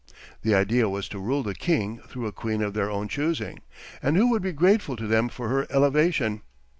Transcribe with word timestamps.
The 0.41 0.55
idea 0.55 0.89
was 0.89 1.07
to 1.09 1.19
rule 1.19 1.43
the 1.43 1.53
king 1.53 1.99
through 2.07 2.25
a 2.25 2.31
queen 2.31 2.63
of 2.63 2.73
their 2.73 2.89
own 2.89 3.07
choosing, 3.07 3.59
and 4.01 4.17
who 4.17 4.31
would 4.31 4.41
be 4.41 4.51
grateful 4.51 4.95
to 4.95 5.05
them 5.05 5.29
for 5.29 5.47
her 5.49 5.67
elevation. 5.69 6.41